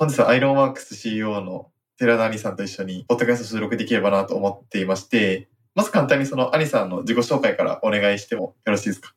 [0.00, 9.12] 本日はアイロンワークス CEO の寺田兄さんと一緒に、ポッドキャスト収録できればなと思っていまして、まず簡単にその兄さんの自己紹介からお願いしてもよろしいですか？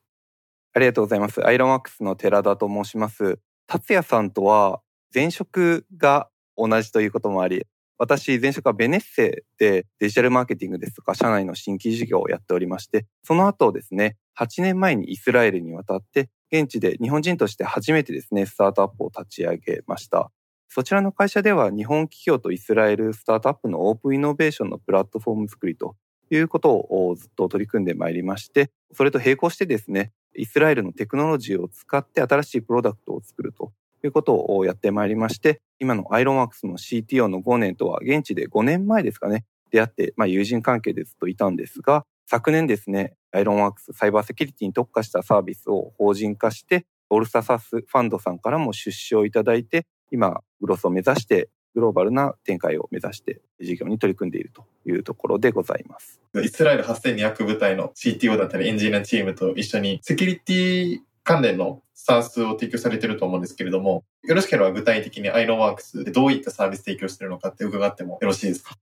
[0.74, 1.42] ありがとうございます。
[1.42, 3.38] アイロンワークスの寺田と申します。
[3.66, 4.82] 達也さんとは
[5.14, 7.64] 前職が同じということもあり、
[7.96, 20.30] 私、前職はベネッセでデジタルマーケティングですとか、社内の新規事業をやっておりまして、その後ですね、8年前にイスラエルに渡って、現地で日本人として初めてですね、スタートアップを立ち上げました。
[20.68, 25.96] そちらの会社では日本企業とイスラエルスタートアップのオープンイノベーションのプラットフォーム作りと
[26.30, 33.72] いうことをずっと取り組んでまいりまして、それと並行してですね、イスラエルのテクノロジーを使って新しいプロダクトを作ると
[34.04, 56.20] いうことをやってまいりまして、今のアイロンワークスの CTO の5年とは現地で5年前ですかね、出会って、まあ、友人関係でずっといたんですが、昨年ですね、 AironWorks サイバーセキュリティに特化したサービスを法人化して、 ALL STAR SaaS FUND さんからも出資をいただいて、今、グロースを目指して、グローバルな展開を目指して事業に取り組んでいるというところでございます。
[56.42, 68.76] イスラエル8200部隊の CTO だったりエンジニアチームと一緒にセキュリティ関連のスタンスを提供されていると思うんですけれども、よろしければ具体的にアイロンワークスでどういったサービス提供しているのかって伺ってもよろしいですか？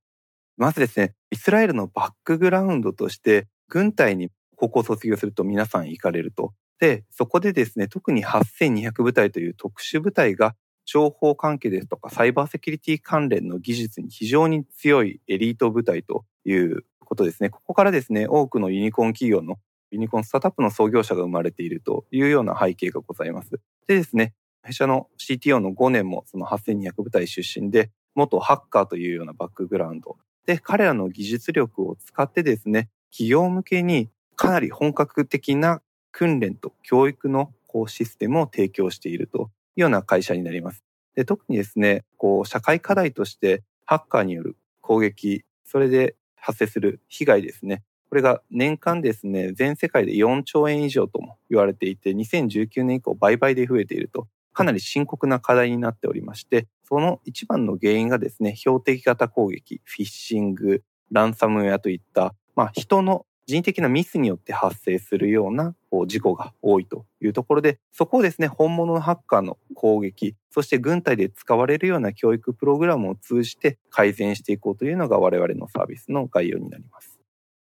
[0.57, 6.53] まずですね、イスラエルのバックグラウンドとして、軍隊に高校卒業すると皆さん行かれると。
[6.79, 17.51] で、そこでですね、特に8200部隊という特殊部隊が情報関係ですとかサイバーセキュリティ関連の技術に非常に強いエリート部隊ということですね。
[17.51, 19.59] ここからですね、多くのユニコーン企業の
[19.91, 23.51] ユニコーンスタートアップの創業者が生まれているというような背景がございます。
[23.87, 30.17] でですね、弊社の CTO の5年もその8200部隊出身で、元ハッカーというようなバックグラウンド。
[30.47, 40.85] で、彼らの技術力を使ってですね、企業向けにかなり本格的な訓練と教育のこうシステムを提供しているとような会社になります。
[41.15, 47.83] で特にですね、こう社会課題としてハッカーによる攻撃、それで発生する被害ですね。
[48.09, 65.75] これが年間ですね、全世界で4兆円以上とも言われていて、2019年以降倍々で増えていると、かなり深刻な課題になっておりまして、その一番の原因がですね、標的型攻撃、フィッシング、ランサムウェアといった、まあ、人の人的なミスによって発生するような
[66.07, 77.19] 事故が多いというところで、そこをですね、本物のハッカーの攻撃、そして軍隊で使われるような教育プログラムを通じて改善していこうというのが我々のサービスの概要になります。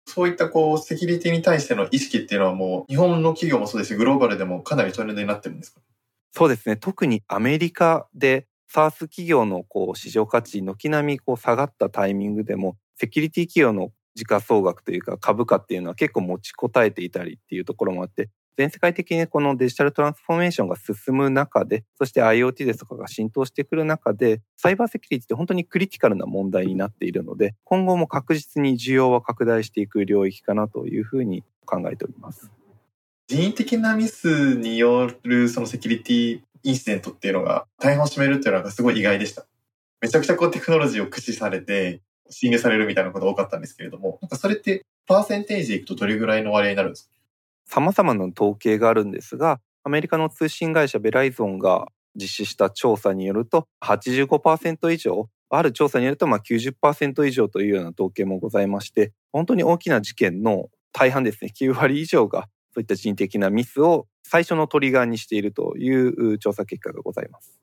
[0.07, 5.81] そういったこう、セキュリティに対しての意識っていうのはもう、日本の企業もそうですし、グローバルでもかなりトレンドになってるんですか？
[6.33, 6.77] そうですね。
[6.77, 32.51] 特にアメリカで、サース企業のこう市場価値、軒並みこう下がったタイミングでも、セキュリティ企業の時価総額というか株価っていうのは結構持ちこたえていたりっていうところもあって、全世界的にこのデジタルトランスフォーメーションが進む中で、そして IoT ですとかが浸透してくる中で、サイバーセキュリティって本当にクリティカルな問題になっているので、今後も確実に需要は拡大していく領域かなというふうに考えております。
[33.29, 39.47] 人為的なミスによるそのセキュリティインシデントっていうのが大半を占めるっていうのがすごい意外でした。
[40.01, 42.01] めちゃくちゃこうテクノロジーを駆使されて
[42.31, 47.11] 侵入されるみたいなことが多かったんですけれども、なんかそれってパーセンテージでいくとどれぐらいの割合になるんですか？
[47.67, 67.59] 様々な統計があるんですが、アメリカの通信会社ベライゾンが実施した調査によると85%以上、ある調査によるとまあ90%以上というような統計もございまして、本当に大きな事件の大半ですね、9割以上がそういった人的なミスを最初のトリガーにしているという調査結果がございます。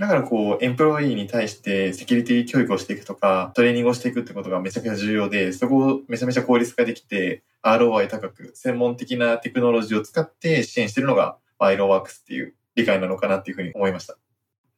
[0.00, 14.16] だからこう、エンプロイーに対してセキュリティ教育をしていくとか、トレーニングをしていくってことがめちゃくちゃ重要で、そこをめちゃめちゃ効率化できて、ROI 高く、専門的なテクノロジーを使って支援してるのが、アイロワークスっていう理解なのかなっていうふうに思いました。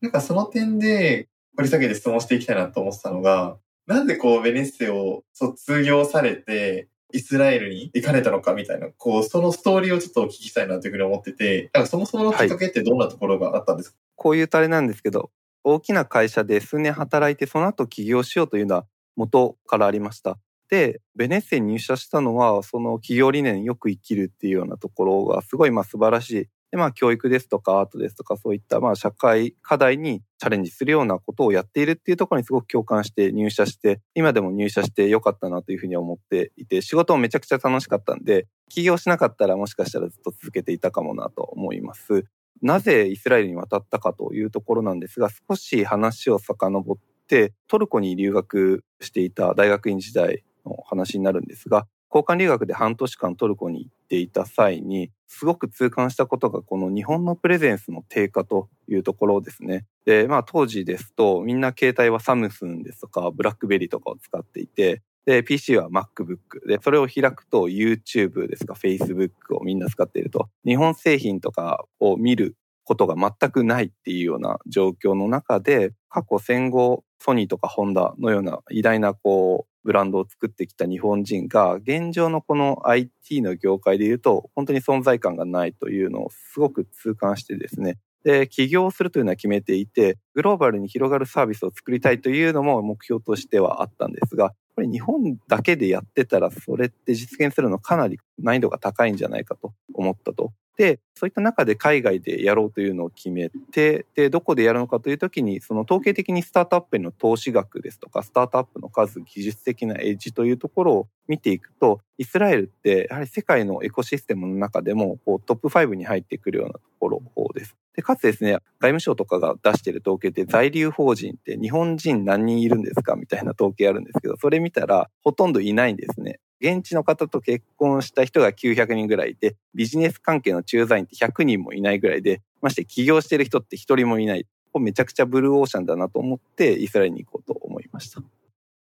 [0.01, 15.33] なんかその点で、掘り下げて質問していきたいなと思ってたのが、なんでこう、ベネッセを卒業されて、イスラエルに行かれたのかみたいな、こう、そのストーリーをちょっとお聞きしたいなというふうに思ってて、なんかそもそものきっかけってどんなところがあったんですか、こういうタレなんですけど、
[15.65, 18.87] 大きな会社で数年働いて、その後起業しようというのは
[19.17, 20.39] 元からありました。
[20.71, 26.49] で、ベネッセに入社したのは、その企業理念よく生きるっていうようなところがすごいまあ素晴らしい。
[26.71, 42.25] で、まあ教育ですとかアートですとかそういったまあ社会課題にチャレンジするようなことをやっているっていうところにすごく共感して入社して、今でも入社してよかったなというふうに思っていて、仕事もめちゃくちゃ楽しかったんで、起業しなかったらもしかしたらずっと続けていたかもなと思います。
[42.63, 59.87] なぜイスラエルに渡ったかというところなんですが、少し話を遡って、トルコに留学していた大学院時代の話になるんですが、交換留学で半年間トルコに行っていた際に、すごく痛感したことが、この日本のプレゼンスの低下というところですね。
[60.05, 87.99] で、まあ当時ですと、みんな携帯はサムスンですとか、ブラックベリーとかを使っていて、で、PC は MacBook で、それを開くと YouTube ですか Facebook をみんな使っていると、日本製品とかを見ることが全くないっていうような状況の中で、過去戦後ソニーとかホンダのような偉大なこうブランドを作ってきた日本人が現状のこの IT の業界で言うと本当に存在感がないというのをすごく痛感してですね。
[88.25, 100.53] で、起業するというのは決めていて、グローバルに広がるサービスを作りたいというのも目標としてはあったんですが、これ日本だけでやってたらそれって実現するのかなり難易度が高いんじゃないかと思ったと。
[100.77, 117.23] で、そういった中で海外でやろうというのを決めて、で、どこでやるのかというときに、その統計的にスタートアップへの投資額ですとか、スタートアップの数、技術的なエッジというところを見ていくと、イスラエルってやはり世界のエコシステムの中でもこうトップ5に入ってくるようなところ
[117.55, 117.77] です。
[117.95, 126.41] で、かつですね、外務省とかが出している統計で在留邦人って日本人何人いるんですかみたいな統計あるんですけど、それ見たらほとんどいないんですね。
[126.63, 134.47] 現地の方と結婚した人が900人ぐらいいて、ビジネス関係の駐在員って100人もいないぐらいで、まして起業してる人って1人もいない。
[134.79, 138.23] めちゃくちゃブルーオーシャンだなと思ってイスラエルに行こうと思いました。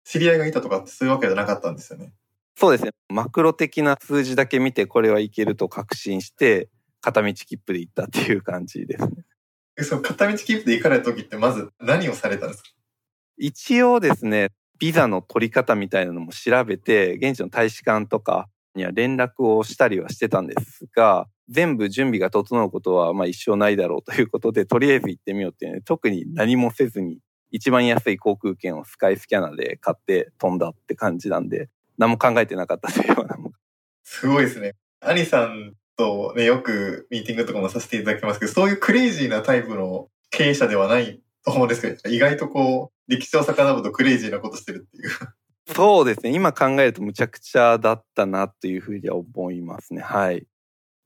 [0.05, 2.12] 知り合いがいたとかってそういうわけじゃなかったんですよね。
[2.56, 2.93] そうですね。
[3.09, 6.69] マクロ的な数字だけ見てこれはいけると確信して、
[7.00, 9.25] 片道切符で行ったっていう感じですね。
[9.82, 12.71] その片道切符で行かれた時ってまず何をされたんですか？
[13.37, 27.19] 一応ですね、ビザの取り方みたいなのも調べて、現地の大使館とかには連絡をしたりはしてたんですが、全部準備が整うことはまあ一生ないだろうということで、とりあえず行ってみようっていうね、特に何もせずに、
[27.50, 31.69] 一番安い航空券をスカイスキャナーで買って飛んだって感じなんで、
[31.99, 33.37] 何も考えてなかったというような。
[34.03, 34.75] すごいですね。
[35.00, 45.10] アニさんとね、よくミーティングとかもさせていただきますけど、そういうクレイジーなタイプの経営者ではないと思うんですけど、意外とこう、歴史を遡るとクレイジーなことしてるっていう。
[45.74, 46.30] そうですね。
[46.32, 50.02] 今考えるとむちゃくちゃだったなというふうには思いますね。
[50.02, 50.46] はい。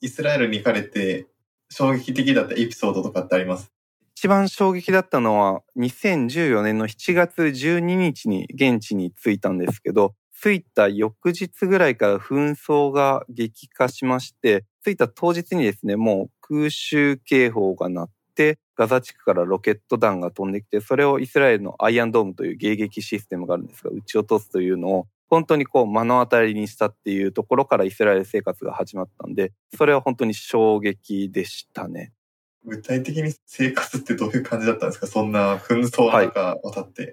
[0.00, 1.26] イスラエルに行かれて
[1.70, 3.70] 衝撃的だったエピソードとかってあります？
[4.16, 32.12] 一番衝撃だったのは2014年の7月12日に現地に着いたんですけど、着いた翌日ぐらいから紛争が激化しまして、着いた当日にですね、もう空襲警報が鳴って、ガザ地区からロケット弾が飛んできて、それをイスラエルのアイアンドームという迎撃システムがあるんですが、撃ち落とすというのを、本当にこう目の当たりにしたっていうところからイスラエル生活が始まったんで、それは本当に衝撃でしたね。
[32.64, 35.08] 具体的に生活ってどういう感じだったんですか？
[35.08, 37.02] そんな紛争の中渡って。
[37.02, 37.08] は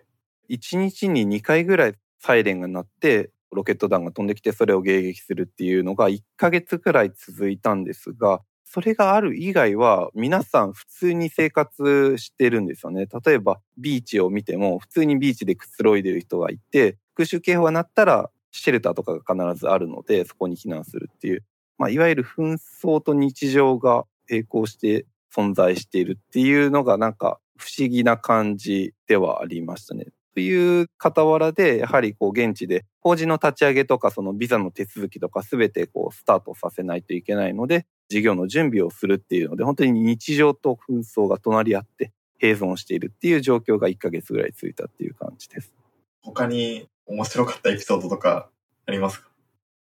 [0.50, 8.42] い、1日に2回ぐらいサイレンが鳴って、ロケット弾が飛んできてそれを迎撃するっていうのが1ヶ月くらい続いたんですが、
[8.76, 13.08] それがある以外は皆さん普通に生活してるんですよね。
[13.26, 21.46] 例えばビーチを見ても普通にビーチでくつろいでる人がいて、空襲警報が鳴ったらシェルターとかが必ずあるのでそこに避難するっていう、
[21.78, 30.08] まあ、いわゆる紛争と日常が並行して存在しているっていうのがなんか不思議な感じではありましたね。
[30.34, 45.74] という傍らで、やはりこう現地で法人の立ち上げとかそのビザの手続きとかすべてこうスタートさせないといけないので、事業の準備をするっていうので、本当に日常と紛争が隣り合って併存しているっていう状況が1ヶ月ぐらい続いたっていう感じです。
[46.22, 48.50] 他に面白かったエピソードとか
[48.86, 49.30] ありますか？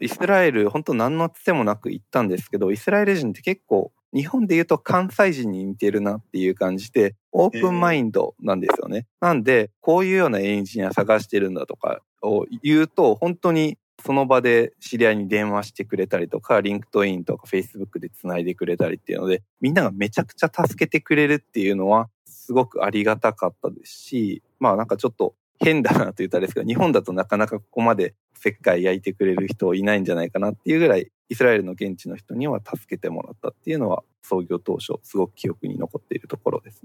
[0.01, 9.07] イスラエル、本当何のつてもなく行ったんですけど、イスラエル人って結構日本で言うと関西人に似てるなっていう感じで、オープンマインドなんですよね。
[9.21, 36.83] えー、なんで、こういうようなエンジニア探してるんだとかを言うと、本当にその場で知り合いに電話してくれたりとか、 LinkedIn とかフェイスブックで繋いでくれたりっていうので、みんながめちゃくちゃ助けてくれるっていうのは、すごくありがたかったですし、まあなんかちょっと変だなと言ったらですけど、日本だとなかなかここまでお節介焼いてくれる人いないんじゃないかなっていうぐらい、イスラエルの現地の人には助けてもらったっていうのは、創業当初、すごく記憶に残っているところです。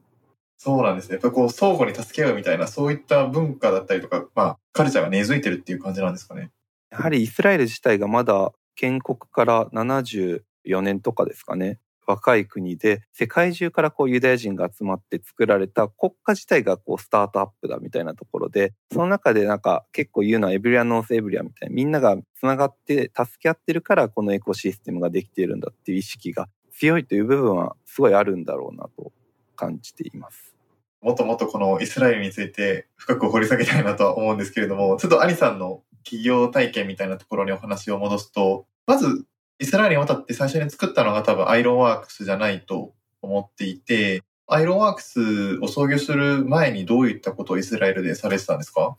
[0.58, 1.14] そうなんですね。
[1.14, 6.52] やっぱこう、相互に助け合うみたいな、そういった文化だったりとか、まあ、カルチャーが根付いてるっていう感じなんですかね。
[6.92, 10.42] やはりイスラエル自体がまだ建国から74
[10.82, 11.80] 年とかですかね。
[12.08, 29.12] 若い国で世界中からこうユダヤ人が集まって作られた国家自体がこうスタートアップだみたいなところでその中でなんか結構言うのはエブリアノースエブリアみたいなみんながつながって助け合ってるからこのエコシステムができているんだっていう意識が強いという部分はすごいあるんだろうなと
[29.56, 30.54] 感じています。
[31.02, 39.26] もっともっとこのイスラエルについて深く掘り下げたいなとは思うんですけれども、ちょっと彼日さんの起業体験みたいなところにお話を戻すと、まず、
[39.60, 48.96] イスラエルに渡って最初に作ったのが多分 AironWorks じゃないと思っていて、 AironWorks を創業する前にどういったことをイスラエルでされてたんですか？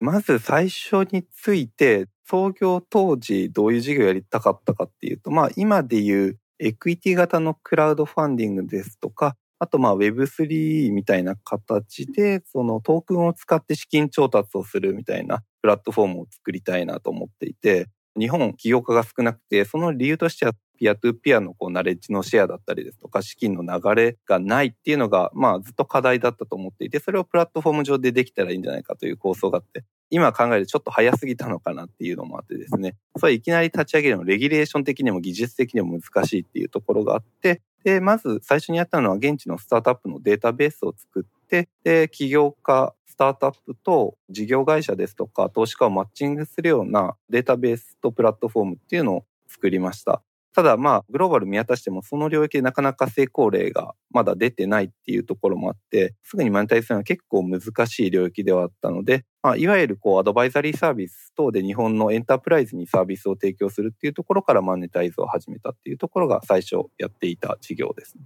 [0.00, 17.88] まず最初について、創業当時どういう事業をやりたかったかっていうと、まあ今でいうエクイティ型のクラウドファンディングですとか、あとまあ Web3 みたいな形で、そのトークンを使って資金調達をするみたいなプラットフォームを作りたいなと思っていて、
[18.18, 50.22] 日本起業家が少なくて、その理由としてはピアトゥピアのこうナレッジのシェアだったりですとか、資金の流れがないっていうのが、まあずっと課題だったと思っていて、それをプラットフォーム上でできたらいいんじゃないかという構想があって、今考えるとちょっと早すぎたのかなっていうのもあってですね、それいきなり立ち上げるのレギュレーション的にも技術的にも難しいっていうところがあって、で、まず最初にやったのは現地のスタートアップのデータベースを作って、で、起業家、スタートアップと事業会社ですとか投資家をマッチングするようなデータベースとプラットフォームっていうのを作りました。
[50.54, 68.24] ただまあ、グローバル見渡してもその領域でなかなか成功例がまだ出てないっていうところもあって、すぐにマネタイズするのは結構難しい領域ではあったので、まあ、いわゆるこうアドバイザリーサービス等で日本のエンタープライズにサービスを提供するっていうところからマネタイズを始めたっていうところが最初やっていた事業ですね。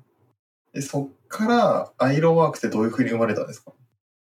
[0.72, 3.72] でそっからアイロンワークってどういうふうに生まれたんですか？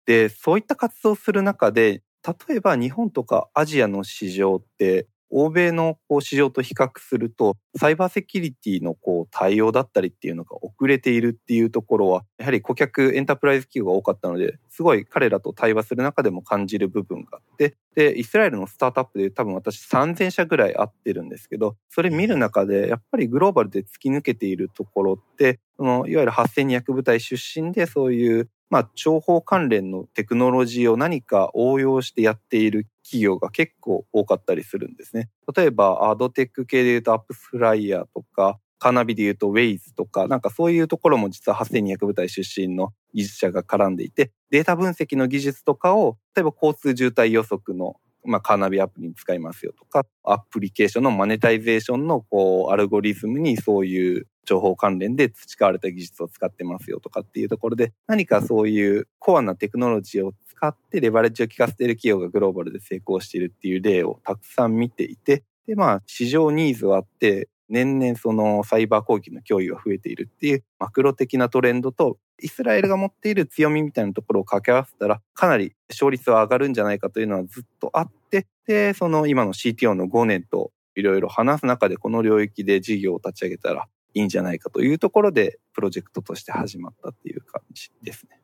[0.05, 2.01] で、そういった活動をする中で、
[2.49, 35.29] 例えば日本とかアジアの市場って欧米のこう市場と比較すると、サイバーセキュリティのこう対応だったりっていうのが遅れているっていうところは、やはり顧客、エンタープライズ企業が多かったので、すごい彼らと対話する中でも感じる部分があって、で、イスラエルのスタートアップで多分私3000社ぐらいあってるんですけど、それ見る中で、やっぱりグローバルで突き抜けているところって、そのいわゆる8200部隊出身でそういうまあ、情報関連のテクノロジーを何か応用してやっている企業が結構多かったりするんですね。
[35.53, 88.41] 例えば、アドテック系で言うとアップフライヤーとか、カーナビで言うとウェイズとか、なんかそういうところも実は8200部隊出身の技術者が絡んでいて、データ分析の技術とかを、例えば交通渋滞予測のまあ、カーナビアプリに使いますよとか、アプリケーションのマネタイゼーションのこう、アルゴリズムにそういう情報関連で培われた技術を使ってますよとかっていうところで、何かそういうコアなテクノロジーを使ってレバレッジを効かせている企業がグローバルで成功しているっていう例をたくさん見ていて、で、まあ、市場ニーズはあって、年々そのサイバー攻撃の脅威が増えているっていうマクロ的なトレンドとイスラエルが持っている強みみたいなところを掛け合わせたらかなり勝率は上がるんじゃないかというのはずっとあってでその今の CTO の5年といろいろ話す中でこの領域で事業を立ち上げたらいいんじゃないかというところでプロジェクトとして始まったっていう感じですね。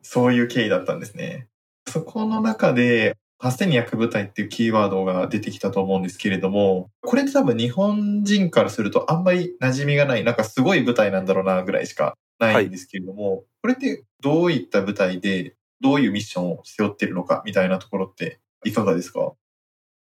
[0.00, 1.48] そういう経緯だったんですね。
[1.88, 19.32] そこの中で8200部隊っていうキーワードが出てきたと思うんですけれども、これって多分日本人からするとあんまり馴染みがない、なんかすごい部隊なんだろうなぐらいしかないんですけれども、はい、これってどういった部隊で、どういうミッションを背負ってるのかみたいなところっていかがですか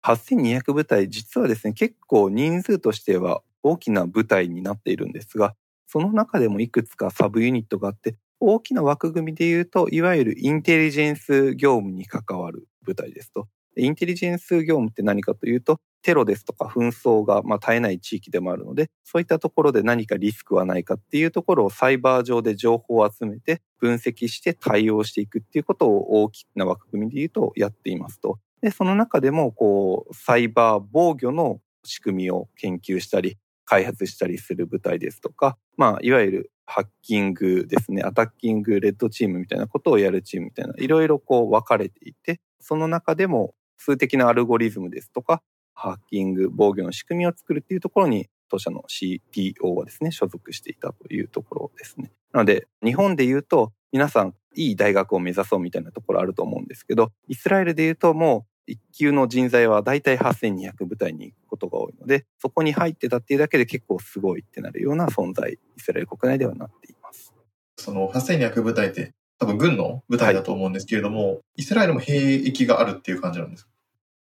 [0.03, 5.55] ？8200部隊、実はですね、結構人数としては大きな部隊になっているんですが、
[5.87, 13.49] その中でもいくつかサブユニットがあって、大きな枠組みで言うと、いわゆるインテリジェンス業務に関わる部隊ですと。
[13.77, 28.39] インテリジェンス業務って何かというと、テロですとか紛争がま絶えない地域でもあるので、そういったところで何かリスクはないかっていうところをサイバー上で情報を集めて分析して対応していくっていうことを大きな枠組みで言うとやっていますと。
[28.61, 52.13] で、その中でもこう、サイバー防御の仕組みを研究したり、開発したりする部隊ですとか、まあ、いわゆるハッキングですね、アタッキング、レッドチームみたいなことをやるチームみたいな、いろいろこう分かれていて、その中でも数的なアルゴリズムですとか、ハッキング、防御の仕組みを作るっていうところに、当社の CTO はですね、所属していたというところですね。
[52.33, 67.35] なので、日本で言うと、皆さん、いい大学を目指そうみたいなところあると思うんですけど、イスラエルで言うともうう、一級の人材は大体8200部隊に行くことが多いので、そこに入ってたっていうだけで結構すごいってなるような存在、イスラエル国内ではなっています。
[67.77, 73.71] その8200部隊って多分軍の部隊だと思うんですけれども、はい、イスラエルも兵役があるっていう感じなんですか？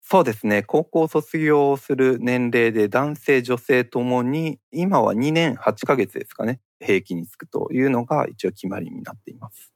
[0.06, 0.62] そうですね。
[0.62, 6.60] 高校卒業する年齢で男性、女性ともに、今は2年8ヶ月ですかね。
[6.78, 9.72] 兵役に就くというのが一応決まりになっています。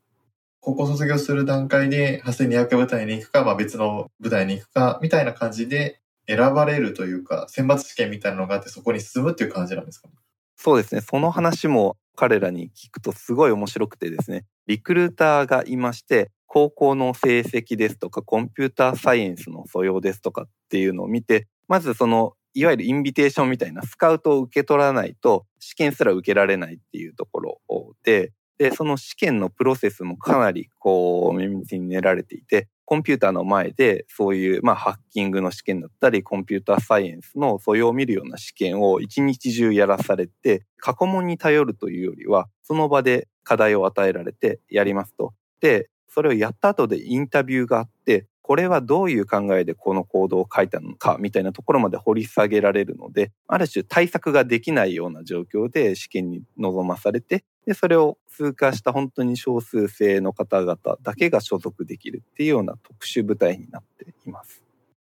[0.69, 10.11] 高校卒業する段階で8200部隊に行くか、まあ、別の部隊に行くか、みたいな感じで選ばれるというか、選抜試験みたいなのがあって、そこに進むっていう感じなんですか、
[10.57, 11.01] そうですね。
[11.01, 27.61] その話も彼らに聞くとすごい面白くてですね、リクルーターがいまして、高校の成績ですとか、コンピューターサイエンスの素養ですとかっていうのを見て、まずその、いわゆるインビテーションみたいなスカウトを受け取らないと、試験すら受けられないっていうところ
[28.05, 45.35] で、で、その試験のプロセスもかなりこう、綿密に練られていて、コンピューターの前でそういう、まあ、ハッキングの試験だったり、コンピューターサイエンスの素養を見るような試験を一日中やらされて、過去問に頼るというよりは、その場で課題を与えられてやりますと。
[45.61, 64.63] で、それをやった後でインタビューがあって、これはどういう考えでこの行動を書いたのかみたいなところまで掘り下げられるので、ある種対策ができないような状況で試験に臨まされて、で、それを通過した本当に少数生の方々だけが所属できるっていうような特殊部隊になっています。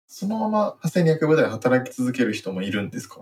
[0.07, 3.21] そのまま8200部隊働き続ける人もいるんですか？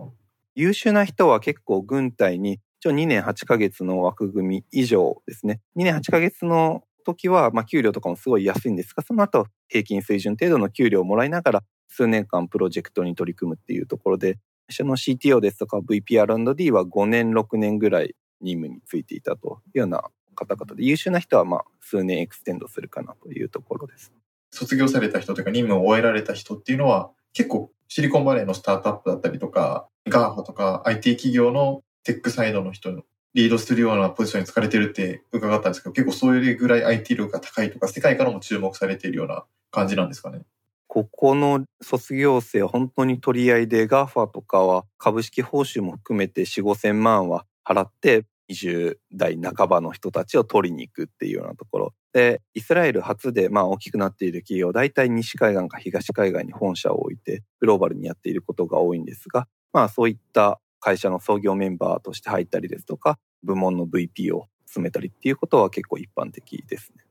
[0.55, 5.59] 優秀な人は結構軍隊に一応2年8ヶ月の枠組み以上ですね。
[5.75, 14.37] 2年8ヶ月の時は、まあ、給料とかもすごい安いんですが、その後、平均水準程度の給料をもらいながら、数年間プロジェクトに取り組むっていうところで、
[14.69, 20.03] 一緒の CTO ですとか VPR&D は5年、6年ぐらい任務についていたというような
[20.35, 24.13] 方々で、優秀な人はまあ数年エクステンドするかなというところです。
[24.51, 40.41] 卒業された人というか任務を終えられた人っていうのは、結構シリコンバレーのスタートアップだったりとか、GAFA とか IT 企業のテックサイドの人リードするようなポジションに就かれてるって伺ったんですけど、結構そういうぐらい IT 力が高いとか、世界からも注目されているような感じなんですかね。
[40.87, 51.93] ここの卒業生は本当に取り合いで、GAFA とかは株式報酬も含めて4、5千万は払って、20代半ばの人たちを取りに行くっていうようなところ。
[52.13, 67.03] で、イスラエル初でまあ大きくなっている企業、大体西海岸か東海岸に本社を置いて、グローバルにやっていることが多いんですが、まあそういった会社の創業メンバーとして入ったりですとか、部門の VP を詰めたりっていうことは結構一般的ですね。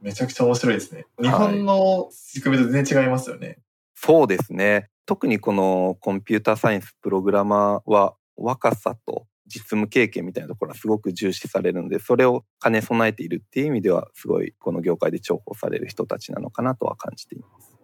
[0.00, 1.06] めちゃくちゃ面白いですね。
[1.20, 3.58] 日本の仕組みと全然違いますよね、はい。
[3.94, 4.88] そうですね。
[5.06, 17.74] 特にこのコンピューターサイエンスプログラマーは若さと実務経験みたいなところはすごく重視されるので、それを兼ね備えているっていう意味では、すごいこの業界で重宝される人たちなのかなとは感じています。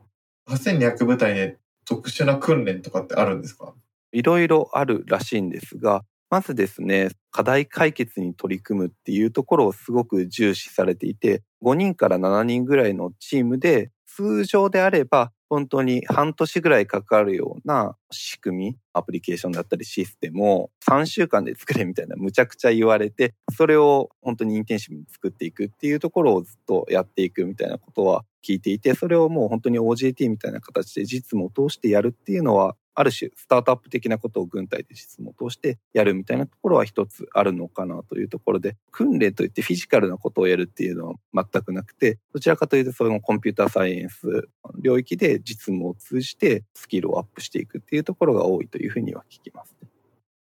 [0.49, 3.75] 8200部隊で特殊な訓練とかってあるんですか？
[4.17, 44.49] いろいろあるらしいんですが、まずですね、課題解決に取り組むっていうところをすごく重視されていて、5人から7人ぐらいのチームで、通常であれば本当に半年ぐらいかかるような仕組み、アプリケーションだったりシステムを3週間で作れみたいなむちゃくちゃ言われて、それを本当にインテンシブに作っていくっていうところをずっとやっていくみたいなことは聞いていて、それをもう本当に OJT みたいな形で実務を通してやるっていうのはある種スタートアップ的なことを軍隊で実務を通してやるみたいなところは一つあるのかなというところで、訓練といってフィジカルなことをやるっていうのは全くなくて、どちらかというとそのコンピューターサイエンス
[44.81, 49.75] 領域で実務を通じてスキルをアップしていくっていうところが多いというふうには聞きます、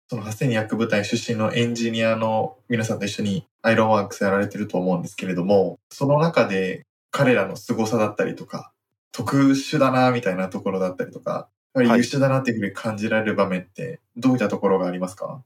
[0.09, 8.71] その8200部隊出身のエンジニアの皆さんと一緒にアイロンワークスやられてると思うんですけれども、その中で彼らの凄さだったりとか、
[9.11, 11.49] 特殊だなみたいなところだったりとか、
[11.83, 15.43] 優秀だなっていうふうに感じられる場面ってどういったところがありますか？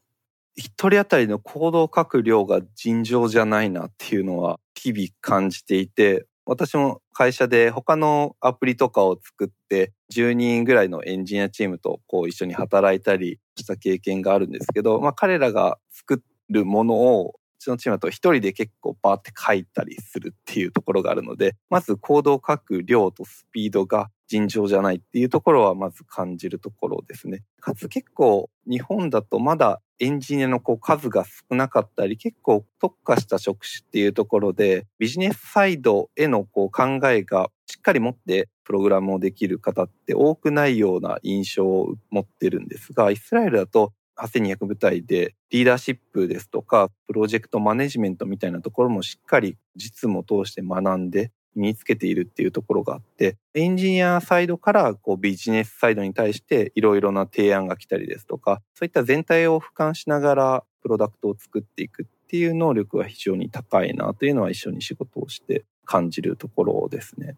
[0.56, 27.42] 一人当たりの行動を書く量が尋常じゃないなっていうのは日々感じていて、私も会社で他のアプリとかを作って10人ぐらいのエンジニアチームとこう一緒に働いたりした経験があるんですけど、まあ彼らが作るものをうちのチームだと一人で結構バーって書いたりするっていうところがあるので、まずコードを書く量とスピードが尋常じゃないっていうところはまず感じるところですね。
[27.60, 67.36] かつ結構日本だとまだエンジニアのこう数が少なかったり、結構特化した職種っていうところで、ビジネスサイドへのこう考えがしっかり持ってプログラムをできる方って多くないような印象を持ってるんですが、イスラエルだと8200部隊でリーダーシップですとか、プロジェクトマネジメントみたいなところもしっかり実務を通して学んで、身につけているっていうところがあって、エンジニアサイドからこうビジネスサイドに対していろいろな提案が来たりですとか、そういった全体を俯瞰しながらプロダクトを作っていくっていう能力は非常に高いなというのは一緒に仕事をして感じるところですね。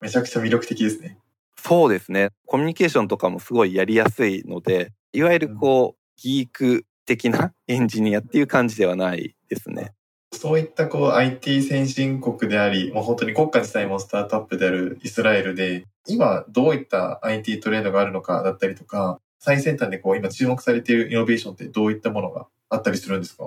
[0.00, 1.18] めちゃくちゃ魅力的ですね。
[1.56, 2.30] そうですね。
[2.46, 9.92] コミュニケーションとかもすごいやりやすいので、いわゆるこう、ギーク的な エンジニアっていう感じではないですね。
[10.34, 23.44] そういったこう IT 先進国であり、もう本当に国家自体もスタートアップであるイスラエルで、今どういった IT トレンドがあるのかだったりとか、最先端でこう今注目されているイノベーションってどういったものがあったりするんですか？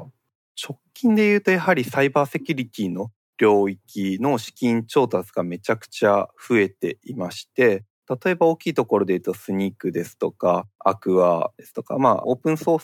[0.62, 7.84] 直近で言うとやはりサイバーセキュリティの領域の資金調達がめちゃくちゃ増えていまして、
[8.24, 12.80] 例えば大きいところで言うと Snyk ですとか、 Aqua ですとか、まあオープンソー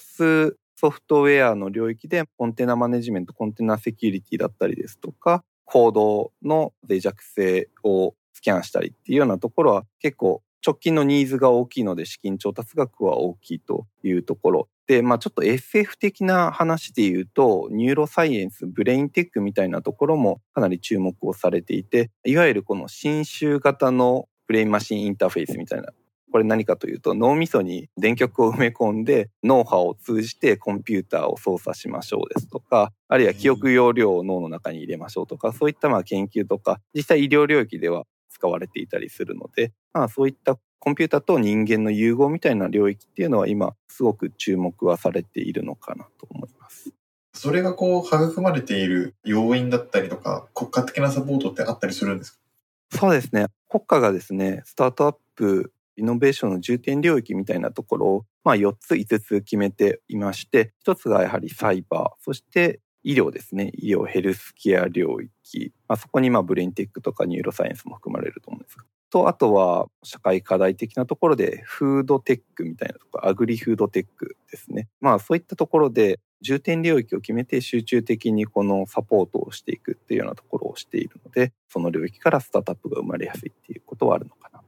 [0.52, 14.70] スソフトウェアの領域でコンテナマネジメント、コンテナセキュリティだったりですとか、コードの脆弱性をスキャンしたりっていうようなところは結構直近のニーズが大きいので資金調達額は大きいというところ。
[14.86, 25.90] で、まあちょっと SF 的な話で言うと、ニューロサイエンス、ブレインテックみたいなところもかなり注目をされていて、いわゆるこの侵襲型のブレインマシンインターフェースみたいな。
[26.32, 46.92] これ何かというと脳みそに電極を埋め込んで脳波を通じてコンピューターを操作しましょうですとか、あるいは記憶容量を脳の中に入れましょうとか、そういったまあ研究とか、実際医療領域では使われていたりするので、まあ、そういったコンピューターと人間の融合みたいな領域っていうのは今すごく注目はされているのかなと思います。
[47.34, 52.40] それがこう育まれている要因だったりとか国家的なサポートってあったりするんですか？
[53.00, 53.48] そうですね。
[53.69, 63.71] 国家がですね、スタートアップイノベーションの重点領域みたいなところを、まあ、4つ5つ決めていまして1つがやはりサイバーそして医療ですね。
[63.75, 65.71] 医療、ヘルスケア領域。
[65.88, 68.84] まあ、そこにまあブレインテックとかニューロサイエンスも含まれると思うんですが。
[69.10, 74.89] と、あとは社会課題的なところでフードテックみたいなところ、アグリフードテックですね。
[74.99, 84.65] まあそういったところで重点領域を決めて集中的にこのサポートをしていくっていうようなところをしているので、その領域からスタートアップが生まれやすいっていうことはあるのかなと。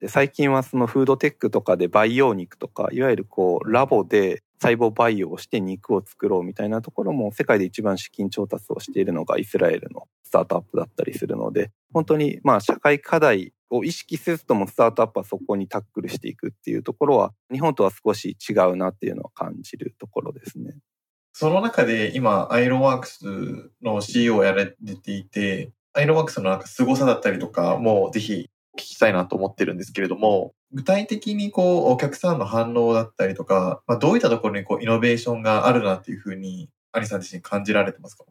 [0.00, 20.74] で最近はそのフードテックとかで培養肉とか、いわゆるこうラボで細胞培養をして肉を作ろうみたいなところも世界で一番資金調達をしているのがイスラエルのスタートアップだったりするので、本当にまあ社会課題を意識せずともスタートアップはそこにタックルしていくっていうところは日本とは少し違うなっていうのを感じるところですね。
[21.32, 38.24] その中で今、アイロンワークスの CEO をやられていて、アイロンワークスのなんか凄さだったりとかもぜひ聞きたいなと思ってるんですけれども、具体的にこう、お客さんの反応だったりとか、まあ、どういったところにこう、イノベーションがあるなっていうふうに、アニさん自身感じられてますか？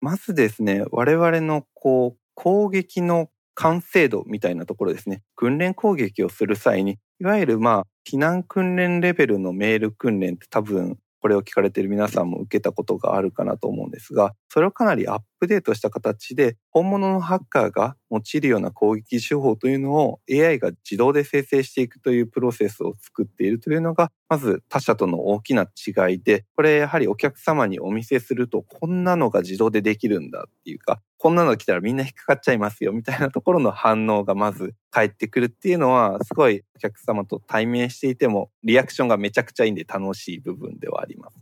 [0.00, 5.22] まずですね、我々のこう、攻撃の完成度みたいなところですね。
[5.36, 32.92] 訓練攻撃をする際に、いわゆるまあ、避難訓練レベルのメール訓練って多分これを聞かれている皆さんも受けたことがあるかなと思うんですが、それをかなりアップデートした形で、本物のハッカーが用いるような攻撃手法というのを AI が自動で生成していくというプロセスを作っているというのが、まず他社との大きな違いで、これやはりお客様にお見せすると、こんなのが自動でできるんだっていうか、こんなの来たらみんな引っかかっちゃいますよ。
[32.92, 41.36] みたいなところの反応がまず返ってくるっていうのは、すごいお客様と対面していても、リアクションがめちゃくちゃいいんで楽しい部分ではあります。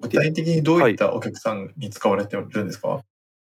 [0.00, 3.02] 具体的にどういったお客さんに使われてるんですか、はい、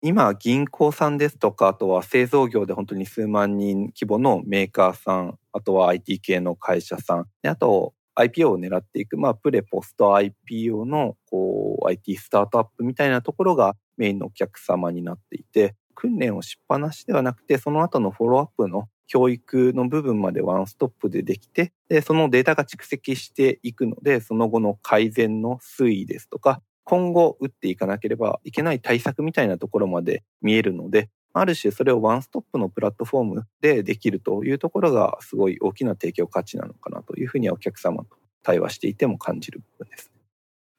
[0.01, 40.14] 今、銀行さんですとか、あとは製造業で本当に数万人規模のメーカーさん、あとは IT 系の会社さん、あと IPO を狙っていく、まあ、プレポスト IPO のこう IT スタートアップみたいなところがメインのお客様になっていて、訓練をしっぱなしではなくて、その後のフォローアップの教育の部分までワンストップでできて、で、そのデータが蓄積していくので、その後の改善の推移ですとか、今後打っていかなければいけない対策みたいなところまで見えるので、ある種それをワンストップのプラットフォームでできるというところがすごい大きな提供価値なのかなというふうにはお客様と対話していても感じる部分です。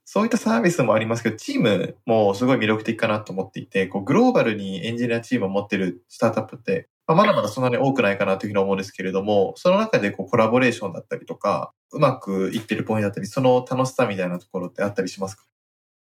[0.08, 15.42] そういったサービスもありますけど、チームもすごい魅力的かなと思っていて、こうグローバルにエンジニアチームを持ってるスタートアップって、まあ、まだまだそんなに多くないかなというふうに思うんですけれども、その中でこうコラボレーションだったりとか、うまくいってるポイントだったり、その楽しさみたいなところってあったりしますか？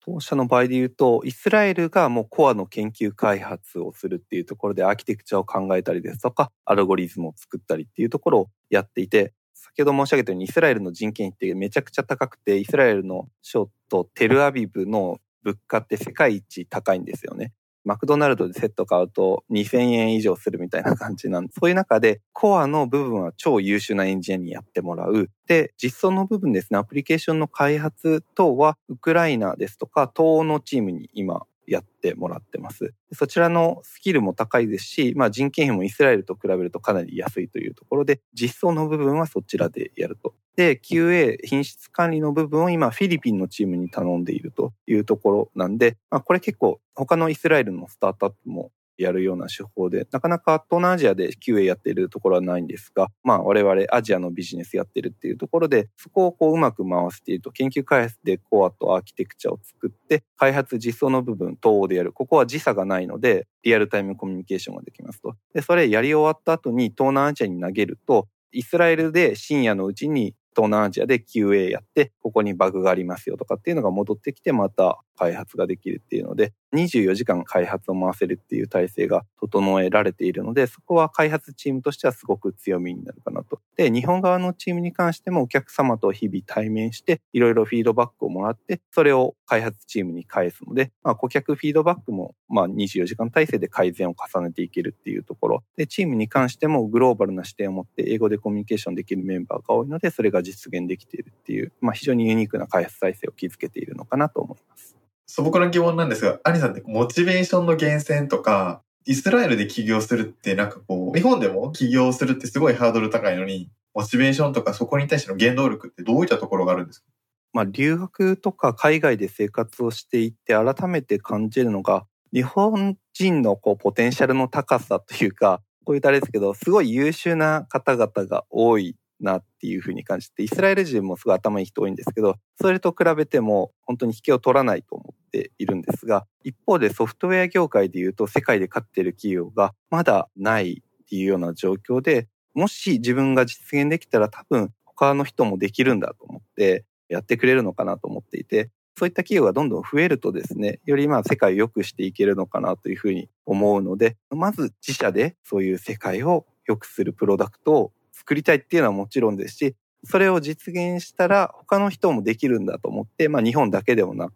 [0.07, 9.33] 当社の場合で言うと、イスラエルがもうコアの研究開発をするっていうところでアーキテクチャを考えたりですとか、アルゴリズムを作ったりっていうところをやっていて、
[9.64, 17.53] 先ほど申し上げたようにイスラエルの人件費ってめちゃくちゃ高くて、イスラエルの首都テルアビブの物価って世界一高いんですよね。
[17.85, 25.31] マクドナルドでセット買うと2000円以上するみたいな感じなんで、そういう中でコアの部分は超優秀なエンジニアにやってもらう。
[25.46, 32.94] で、実装の部分ですね、アプリケーションの開発等はウクライナですとか東欧のチームに今やってもらってます。
[33.12, 40.35] そちらのスキルも高いですし、まあ、人件費もイスラエルと比べるとかなり安いというところで、実装の部分はそちらでやると。
[40.57, 62.13] で、QA、品質管理の部分を今、フィリピンのチームに頼んでいるというところなんで、まあ、これ結構他のイスラエルのスタートアップもやるような手法で、なかなか東南アジアで QA やってるところはないんですが、まあ我々アジアのビジネスやってるっていうところで、そこをこううまく回していると、研究開発でコアとアーキテクチャを作って、開発実装の部分、統合でやる。
[62.13, 65.35] ここは時差がないので、リアルタイムコミュニケーションができますと。
[65.53, 83.61] で、それやり終わった後に東南アジアに投げると、イスラエルで深夜のうちに東南アジアで QA やって、ここにバグがありますよとかっていうのが戻ってきて、また開発ができるっていうので、24時間開発を回せるっていう体制が整えられているので、そこは開発チームとしてはすごく強みになるかなと。
[83.77, 95.64] で、日本側のチームに関してもお客様と日々対面して、いろいろフィードバックをもらって、それを開発チームに返すので、まあ、顧客フィードバックも、まあ、24時間体制で改善を重ねていけるっていうところ。
[95.77, 105.04] で、チームに関してもグローバルな視点を持って英語でコミュニケーションできるメンバーが多いので、それが実現できているっていう、まあ、非常にユニークな開発体制を築けているのかなと思います。
[105.37, 117.07] 素朴な疑問なんですが、アニさんってモチベーションの源泉とか、イスラエルで起業するってなんかこう、日本でも起業するってすごいハードル高いのに、モチベーションとかそこに対しての原動力ってどういったところがあるんですか？
[117.53, 134.97] まあ、留学とか海外で生活をしていって改めて感じるのが、日本人のこうポテンシャルの高さというか、こういうとあれですけど、すごい優秀な方々が多いなっていうふうに感じて、イスラエル人もすごい頭いい人多いんですけど、それと比べても本当に引けを取らないと
[135.35, 164.35] ているんですが、一方でソフトウェア業界で言うと世界で勝っている企業がまだないっていうような状況で、もし自分が実現できたら多分他の人もできるんだと思ってやってくれるのかなと思っていて、そういった企業がどんどん増えるとですね、よりまあ世界を良くしていけるのかなというふうに思うので、まず自社でそういう世界を良くするプロダクトを作りたいっていうのはもちろんですし、それを実現したら他の人もできるんだと思って、まあ日本だけでもなく、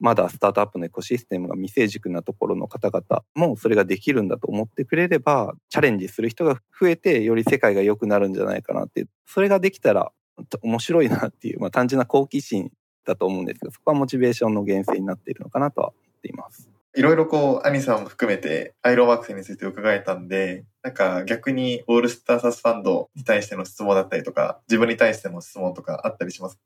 [0.00, 10.10] まだスタートアップのエコシステムが未成熟なところの方々もそれができるんだと思ってくれれば、チャレンジする人が増えて、より世界が良くなるんじゃないかなって、それができたら
[10.62, 12.70] 面白いなっていう、まあ単純な好奇心
[13.04, 16.68] だと思うんですけど、そこはモチベーションの源泉になっているのかなとは思っています。
[16.94, 26.58] いろいろこう、アニさんも含めて、アイロンワークスについて伺えたんで、なんか逆にオールスターサスファンドに対しての質問だったりとか、自分に対しての質問とかあったりします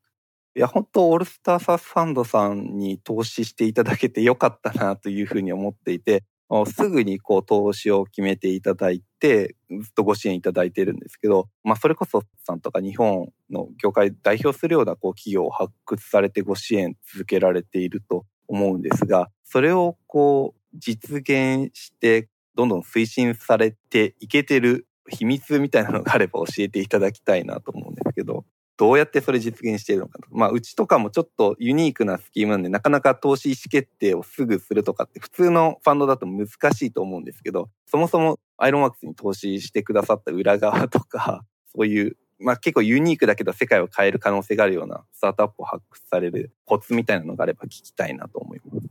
[0.57, 6.25] いや、本当オールスターサスファンドさんに投資していただけてよかったなというふうに思っていて、
[6.67, 28.47] すぐにこう投資を決めていただいて、ずっとご支援いただいているんですけど、まあそれこそさんとか日本の業界代表するようなこう企業を発掘されてご支援続けられていると思うんですが、それをこう実現してどんどん推進されていけてる秘密みたいなのがあれば教えていただきたいなと思うんですけど、
[28.79, 30.29] どうやってそれ実現しているのかと。
[30.31, 48.87] まあ、うちとかもちょっとユニークなスキームなんで、なかなか投資意思決定をすぐするとかって普通のファンドだと難しいと思うんですけど、そもそもアイロンワークスに投資してくださった裏側とか、 そういうまあ結構ユニークだけど世界を変える可能性があるようなスタートアップを発掘されるコツみたいなのがあれば聞きたいなと思います。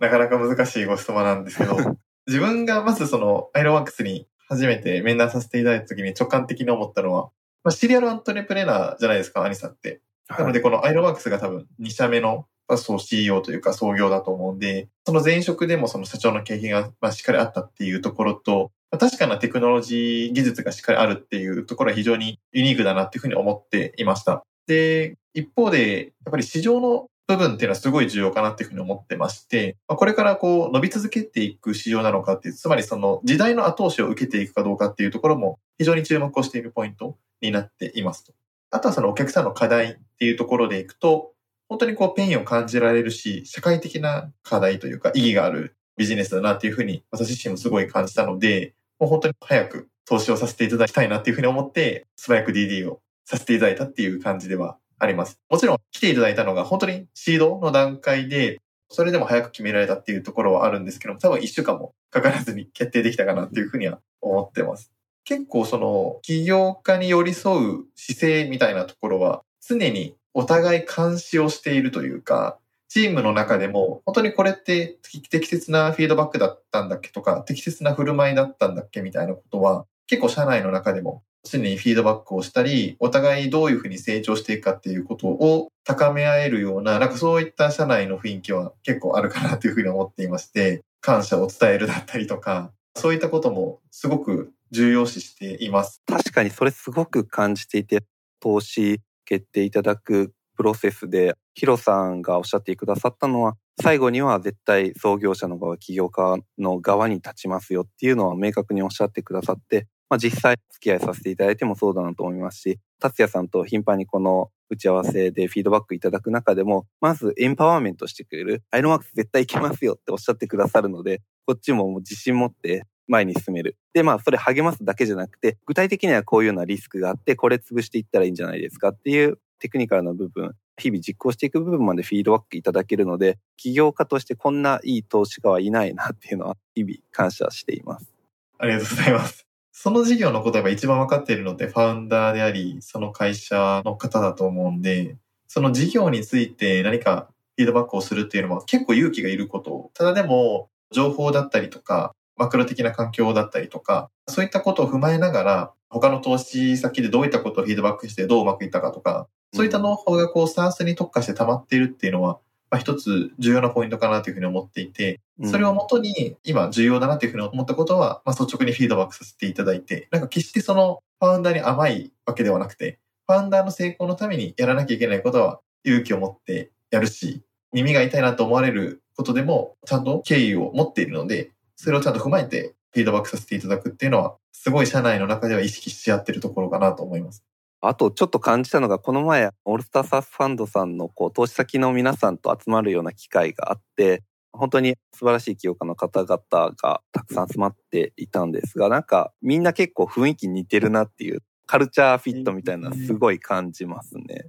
[0.00, 1.76] なかなか難しいご質問なんですけど、
[2.26, 7.30] 自分がまずそのアイロンワークスに初めて面談させていただいた時に直感的に思ったのは、
[7.66, 10.00] まあ、シリアルアントレプレナーじゃないですか、アニさんって。
[10.28, 24.44] なのでこのアイロンワークスが多分2社目のそう CEO というか創業だと思うんで、その前職でもその社長の経験がまあしっかりあったっていうところと、確かなテクノロジー技術がしっかりあるっていうところは非常にユニークだなっていうふうに思っていました。
[24.68, 38.32] で、一方で、やっぱり市場の部分っていうのはすごい重要かなっていうふうに思ってまして、これからこう伸び続けていく市場なのかっていう、つまりその時代の後押しを受けていくかどうかっていうところも非常に注目をしているポイントになっていますと。
[38.70, 41.32] あとはそのお客さんの課題っていうところでいくと、
[41.68, 55.40] 本当にこうペインを感じられるし、社会的な課題というか意義があるビジネスだなっていうふうに私自身もすごい感じたので、もう本当に早く投資をさせていただきたいなっていうふうに思って、素早く DD をさせていただいたっていう感じではあります。
[55.50, 64.92] もちろん来ていただいたのが本当にシードの段階で、それでも早く決められたっていうところはあるんですけども、多分一週間もかからずに決定できたかなっていうふうには思ってます。
[65.26, 72.58] 結構その起業家に寄り添う姿勢みたいなところは常にお互い監視をしているというか、
[72.88, 74.98] チームの中でも、本当にこれって
[75.30, 96.02] 適切なフィードバックだったんだっけとか、適切な振る舞いだったんだっけみたいなことは、結構社内の中でも常にフィードバックをしたり、お互いどういうふうに成長していくかっていうことを高め合えるような、なんかそういった社内の雰囲気は結構あるかなというふうに思っていまして、感謝を伝えるだったりとか、そういったこともすごく重要視しています。
[96.06, 98.04] 確かにそれすごく感じていて、
[98.40, 123.76] 投資決定いただくプロセスで、ヒロさんがおっしゃってくださったのは、最後には絶対創業者の側、起業家の側に立ちますよっていうのは明確におっしゃってくださって、まあ実際付き合いさせていただいてもそうだなと思いますし、達也さんと頻繁にこの打ち合わせでフィードバックいただく中でも、まずエンパワーメントしてくれる、アイロンワークス絶対いけますよっておっしゃってくださるので、こっちも自信持って前に進める。
[123.94, 138.12] で、まあ、それ励ますだけじゃなくて、具体的にはこういうようなリスクがあって、これ潰していったらいいんじゃないですかっていうテクニカルな部分、日々実行していく部分までフィードバックいただけるので、起業家としてこんないい投資家はいないなっていうのは日々感謝しています。
[138.58, 139.46] ありがとうございます。
[139.72, 145.16] その事業のことが一番分かっているのってファウンダーであり、その会社の方だと思うんで、
[145.46, 149.90] その事業について何かフィードバックをするっていうのは結構勇気がいること。
[149.94, 162.38] ただでも、情報だったりとか、マクロ的な環境だったりとか、そういったことを踏まえながら、他の投資先でどういったことをフィードバックしてどううまくいったかとか、そういったノウハウがこう、スタンスに特化して溜まっているっていうのは、
[162.70, 187.44] まあ、一つ重要なポイントかなというふうに思っていて、それをもとに今重要だなというふうに思ったことは、まあ、率直にフィードバックさせていただいて、なんか決してそのファウンダーに甘いわけではなくて、ファウンダーの成功のためにやらなきゃいけないことは勇気を持ってやるし、耳が痛いなと思われることでも、ちゃんと敬意を持っているので、それをちゃんと踏まえてフィードバックさせていただくっていうのは、すごい社内の中では意識し合ってるところかなと思います。
[187.82, 196.38] あとちょっと感じたのが、この前、オールスターサースファンドさんのこう投資先の皆さんと集まるような機会があって、本当に素晴らしい起業家の方々
[196.74, 204.46] がたくさん集まっていたんですが、なんかみんな結構雰囲気似てるなっていう、カルチャーフィットみたいなすごい感じますね。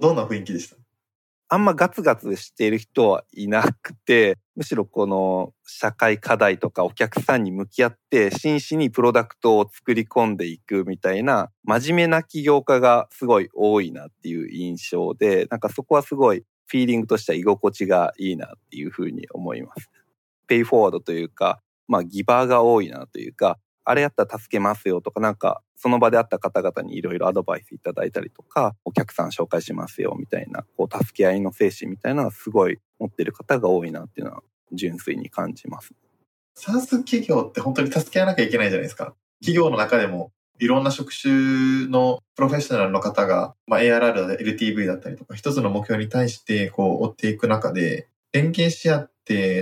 [0.00, 0.76] どんな雰囲気でした？
[1.48, 19.88] あんまガツガツしている人はいなくて、 むしろこの社会課題とかお客さんに向き合って真摯にプロダクトを作り込んでいくみたいな真面目な起業家がすごい多いなっていう印象で、なんかそこはすごいフィーリングとしては居心地がいいなっていうふうに思います。
[20.48, 35.92] ペイフォワードというか、まあギバーが多いなというか、あれやったら助けますよとか、なんか、その場で会った方々にいろいろアドバイスいただいたりとか、お客さん紹介しますよみたいな、こう、助け合いの精神みたいなのはすごい持ってる方が多いなっていうのは純粋に感じます。
[36.54, 39.14] サース企業って本当に助け合わなきゃいけないじゃないですか。
[39.40, 49.15] 企業の中でもいろんな職種のプロフェッショナルの方が、まあ、ARR だったり LTV だったりとか、一つの目標に対してこう追っていく中で、連携し合って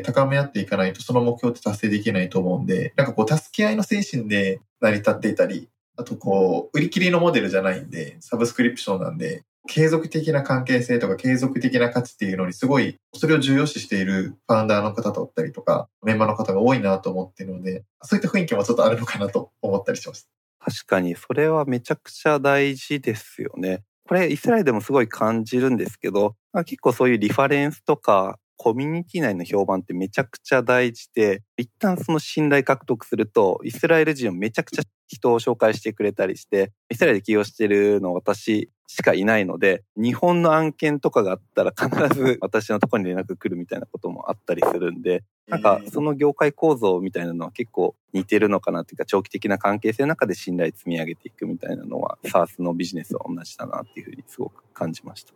[0.04, 20.28] 高め合っていかないとその目標って達成できないと思うんで、なんかこう助け合いの精神で成り立っていたり、あとこう、売り切りのモデルじゃないんで、サブスクリプションなんで、継続的な関係性とか継続的な価値っていうのにすごい、それを重要視しているファウンダーの方だったりとか、メンバーの方が多いなと思っているので、そういった雰囲気もちょっとあるのかなと思ったりします。
[20.58, 23.84] 確かに、それはめちゃくちゃ大事ですよね。
[24.06, 26.34] これ、イスラエルでもすごい感じるんですけど、
[26.66, 55.34] 結構そういうリファレンスとかコミュニティ内の評判ってめちゃくちゃ大事で、一旦その信頼獲得すると、イスラエル人をめちゃくちゃ人を紹介してくれたりして、イスラエルで起業してるの私しかいないので、日本の案件とかがあったら必ず 私のところに連絡来るみたいなこともあったりするんで、なんかその業界構造みたいなのは結構似てるのかなっていうか、長期的な関係性の中で信頼積み上げていくみたいなのは、SARS のビジネスは同じだなっていうふうにすごく感じました。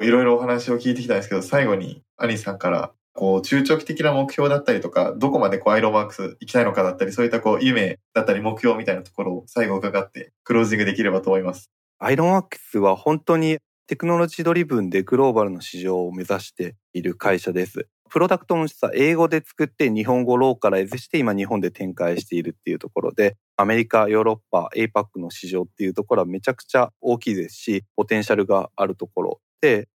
[0.00, 11.70] いろいろお話を聞いてきたんですけど、最後に彼日さんから、こう、中長期的な目標だったりとか、どこまでこう、 AironWorks 行きたいのかだったり、そういったこう、夢だったり目標みたいなところを最後伺って、クロージングできればと思います。
[12.00, 17.86] AironWorks は本当にテクノロジードリブンでグローバルの市場を目指している会社です。
[18.10, 29.40] プロダクトも実は英語で作って日本語ローカライズして今日本で展開しているっていうところで、アメリカ、ヨーロッパ、APAC の市場っていうところはめちゃくちゃ大きいですし、ポテンシャルがあるところ、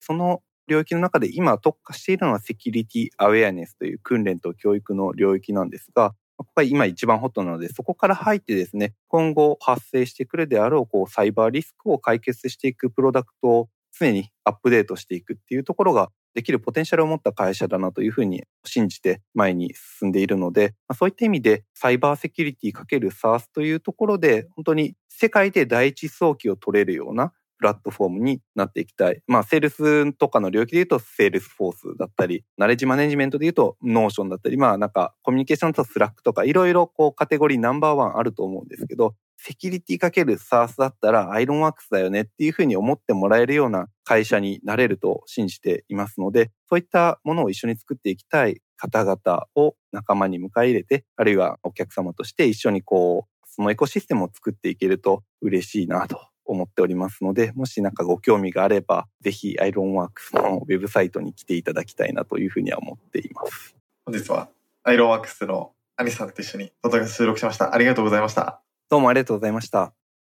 [0.01, 29.21] その領域の中で今特化しているのはセキュリティアウェアネスという訓練と教育の領域なんですが、ここが今一番ホットなので、そこから入ってですね、今後発生してくるであろう、こう、サイバーリスクを解決していくプロダクトを常にアップデートしていくっていうところができるポテンシャルを持った会社だなというふうに信じて前に進んでいるので、そういった意味でサイバーセキュリティかける SARS というところで、本当に世界で第一早期を取れるようなプラットフォームになっていきたい。
[29.27, 63.77] まあ、セールスとかの領域で言うと、 Salesforce だったり、ナレッジマネジメントで言うと、 Notion だったり、まあ、なんか、コミュニケーションと Slack とか、いろいろこう、カテゴリーナンバーワンあると思うんですけど、セキュリティかける SARS だったらアイロンワークスだよねっていうふうに思ってもらえるような会社になれると信じていますので、そういったものを一緒に作っていきたい方々を仲間に迎え入れて、あるいはお客様として一緒にこう、そのエコシステムを作っていけると嬉しいなと思っておりますので、もしなんかご興味があれば、ぜひ AironWorks のウェブサイトに来ていただきたいなというふうには思っています。
[64.05, 64.49] 本日は
[64.83, 67.75] アイロンワークスのアニさんと一緒にポッドキャスト収録しました。
[67.75, 68.63] ありがとうございました。
[68.89, 69.98] どうもありがとうございました。